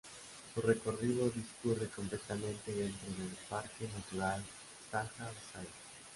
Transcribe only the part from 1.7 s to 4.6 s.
completamente dentro del Parque natural